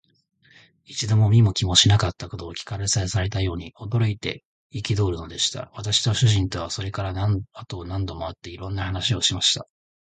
[0.83, 4.43] 一度も見も聞きもしなかったことを聞かされたように、驚いて
[4.73, 5.69] 憤るのでした。
[5.75, 7.13] 私と主人とは、それから
[7.53, 9.67] 後も何度も会って、いろんな話をしました。